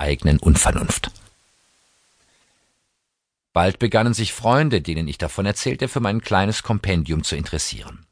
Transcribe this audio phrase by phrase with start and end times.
[0.00, 1.12] eigenen Unvernunft.
[3.52, 8.06] Bald begannen sich Freunde, denen ich davon erzählte, für mein kleines Kompendium zu interessieren.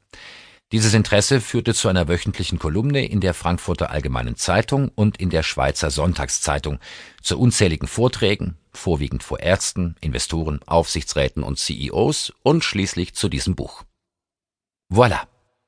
[0.70, 5.42] Dieses Interesse führte zu einer wöchentlichen Kolumne in der Frankfurter Allgemeinen Zeitung und in der
[5.42, 6.78] Schweizer Sonntagszeitung,
[7.22, 13.84] zu unzähligen Vorträgen, vorwiegend vor Ärzten, Investoren, Aufsichtsräten und CEOs und schließlich zu diesem Buch.
[14.92, 15.20] Voilà.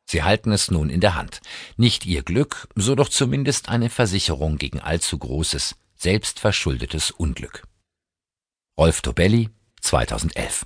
[0.05, 1.41] Sie halten es nun in der Hand.
[1.77, 7.63] Nicht Ihr Glück, so doch zumindest eine Versicherung gegen allzu großes, selbstverschuldetes Unglück.
[8.79, 9.51] Rolf Tobelli,
[9.83, 10.65] 2011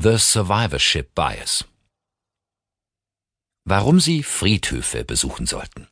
[0.00, 1.66] The Survivorship Bias
[3.66, 5.88] Warum Sie Friedhöfe besuchen sollten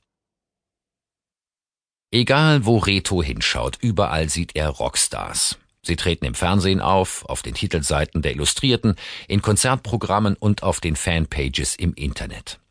[2.11, 5.59] Egal wo Reto hinschaut, überall sieht er Rockstars.
[5.83, 8.97] Sie treten im Fernsehen auf, auf den Titelseiten der Illustrierten,
[9.29, 12.62] in Konzertprogrammen und auf den Fanpages im Internet.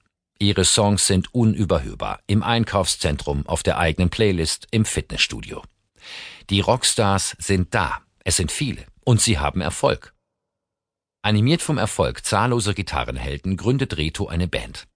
[0.41, 5.61] Ihre Songs sind unüberhörbar, im Einkaufszentrum, auf der eigenen Playlist, im Fitnessstudio.
[6.49, 10.15] Die Rockstars sind da, es sind viele, und sie haben Erfolg.
[11.21, 14.87] Animiert vom Erfolg zahlloser Gitarrenhelden gründet Reto eine Band.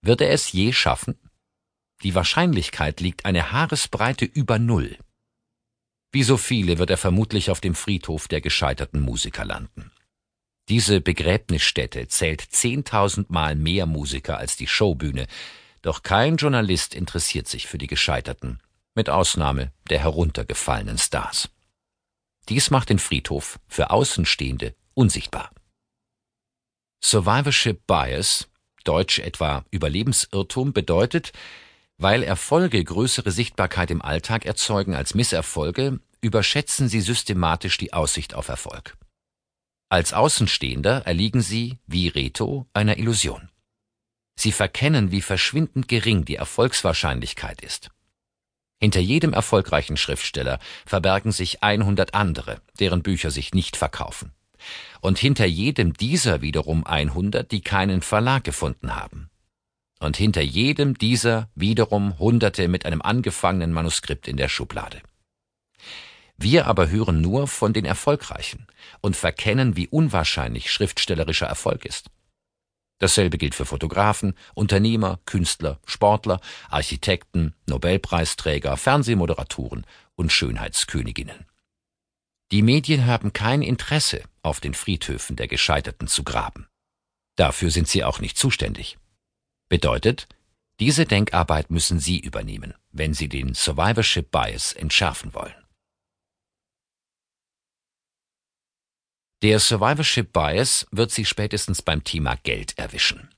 [0.00, 1.18] Wird er es je schaffen?
[2.02, 4.96] Die Wahrscheinlichkeit liegt eine Haaresbreite über Null.
[6.12, 9.91] Wie so viele wird er vermutlich auf dem Friedhof der gescheiterten Musiker landen.
[10.68, 15.26] Diese Begräbnisstätte zählt zehntausendmal mehr Musiker als die Showbühne,
[15.82, 18.60] doch kein Journalist interessiert sich für die Gescheiterten,
[18.94, 21.50] mit Ausnahme der heruntergefallenen Stars.
[22.48, 25.50] Dies macht den Friedhof für Außenstehende unsichtbar.
[27.04, 28.48] Survivorship Bias,
[28.84, 31.32] deutsch etwa Überlebensirrtum, bedeutet,
[31.98, 38.48] weil Erfolge größere Sichtbarkeit im Alltag erzeugen als Misserfolge, überschätzen sie systematisch die Aussicht auf
[38.48, 38.96] Erfolg.
[39.92, 43.50] Als Außenstehender erliegen sie, wie Reto, einer Illusion.
[44.36, 47.90] Sie verkennen, wie verschwindend gering die Erfolgswahrscheinlichkeit ist.
[48.80, 54.32] Hinter jedem erfolgreichen Schriftsteller verbergen sich 100 andere, deren Bücher sich nicht verkaufen
[55.02, 59.28] und hinter jedem dieser wiederum 100, die keinen Verlag gefunden haben.
[60.00, 65.02] Und hinter jedem dieser wiederum Hunderte mit einem angefangenen Manuskript in der Schublade.
[66.42, 68.66] Wir aber hören nur von den Erfolgreichen
[69.00, 72.10] und verkennen, wie unwahrscheinlich schriftstellerischer Erfolg ist.
[72.98, 79.86] Dasselbe gilt für Fotografen, Unternehmer, Künstler, Sportler, Architekten, Nobelpreisträger, Fernsehmoderatoren
[80.16, 81.46] und Schönheitsköniginnen.
[82.50, 86.66] Die Medien haben kein Interesse, auf den Friedhöfen der Gescheiterten zu graben.
[87.36, 88.98] Dafür sind sie auch nicht zuständig.
[89.68, 90.26] Bedeutet,
[90.80, 95.61] diese Denkarbeit müssen Sie übernehmen, wenn Sie den Survivorship Bias entschärfen wollen.
[99.42, 103.28] Der Survivorship Bias wird Sie spätestens beim Thema Geld erwischen.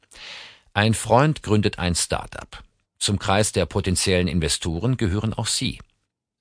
[0.74, 2.62] Ein Freund gründet ein Start-up.
[2.98, 5.80] Zum Kreis der potenziellen Investoren gehören auch Sie.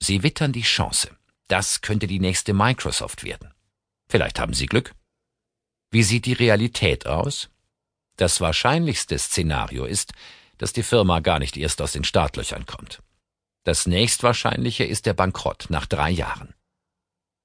[0.02, 1.12] Sie wittern die Chance.
[1.48, 3.54] Das könnte die nächste Microsoft werden.
[4.10, 4.94] Vielleicht haben Sie Glück.
[5.92, 7.50] Wie sieht die Realität aus?
[8.18, 10.12] Das wahrscheinlichste Szenario ist,
[10.58, 13.02] dass die Firma gar nicht erst aus den Startlöchern kommt.
[13.64, 16.54] Das nächstwahrscheinliche ist der Bankrott nach drei Jahren.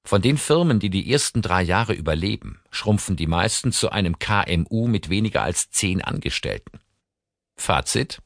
[0.09, 4.89] Von den Firmen, die die ersten drei Jahre überleben, schrumpfen die meisten zu einem KMU
[4.89, 6.81] mit weniger als zehn Angestellten.
[7.57, 8.23] Fazit?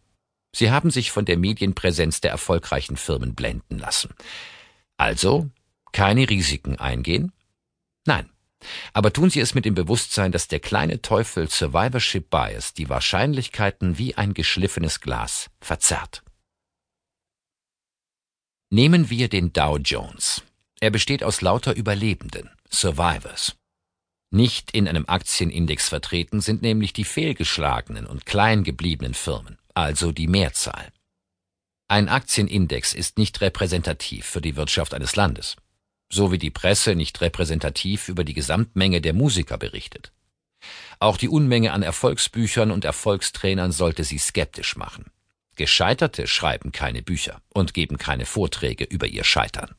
[0.55, 4.15] Sie haben sich von der Medienpräsenz der erfolgreichen Firmen blenden lassen.
[4.97, 5.51] Also
[5.91, 7.33] keine Risiken eingehen?
[8.07, 8.31] Nein.
[8.93, 13.99] Aber tun Sie es mit dem Bewusstsein, dass der kleine Teufel Survivorship Bias die Wahrscheinlichkeiten
[13.99, 16.23] wie ein geschliffenes Glas verzerrt.
[18.71, 20.45] Nehmen wir den Dow Jones.
[20.83, 23.55] Er besteht aus lauter Überlebenden, Survivors.
[24.31, 30.27] Nicht in einem Aktienindex vertreten sind nämlich die fehlgeschlagenen und klein gebliebenen Firmen, also die
[30.27, 30.93] Mehrzahl.
[31.89, 35.57] Ein Aktienindex ist nicht repräsentativ für die Wirtschaft eines Landes
[36.13, 40.13] so wie die Presse nicht repräsentativ über die Gesamtmenge der Musiker berichtet.
[41.01, 45.07] Auch die Unmenge an Erfolgsbüchern und Erfolgstrainern sollte sie skeptisch machen.
[45.57, 49.75] Gescheiterte schreiben keine Bücher und geben keine Vorträge über ihr Scheitern.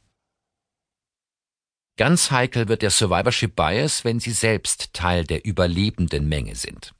[1.95, 6.93] Ganz heikel wird der Survivorship Bias, wenn sie selbst Teil der überlebenden Menge sind.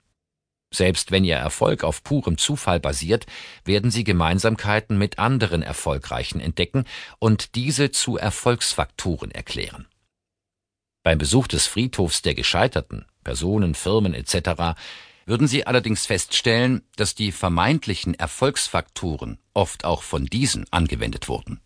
[0.72, 3.26] Selbst wenn ihr Erfolg auf purem Zufall basiert,
[3.66, 6.86] werden sie Gemeinsamkeiten mit anderen Erfolgreichen entdecken
[7.20, 9.88] und diese zu Erfolgsfaktoren erklären.
[11.04, 14.80] Beim Besuch des Friedhofs der Gescheiterten, Personen, Firmen etc.,
[15.26, 21.62] würden sie allerdings feststellen, dass die vermeintlichen Erfolgsfaktoren oft auch von diesen angewendet wurden.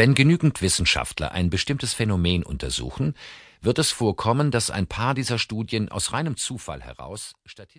[0.00, 3.14] Wenn genügend Wissenschaftler ein bestimmtes Phänomen untersuchen,
[3.60, 7.76] wird es vorkommen, dass ein paar dieser Studien aus reinem Zufall heraus statistisch